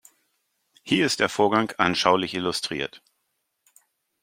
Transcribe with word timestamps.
Hier 0.81 1.05
ist 1.05 1.19
der 1.19 1.29
Vorgang 1.29 1.73
anschaulich 1.77 2.33
illustriert. 2.33 3.03